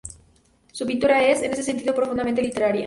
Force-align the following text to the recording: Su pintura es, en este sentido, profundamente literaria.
Su 0.71 0.87
pintura 0.87 1.23
es, 1.29 1.43
en 1.43 1.51
este 1.51 1.61
sentido, 1.61 1.93
profundamente 1.93 2.41
literaria. 2.41 2.79